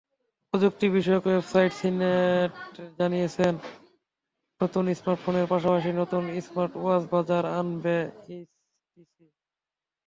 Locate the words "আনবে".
7.59-7.95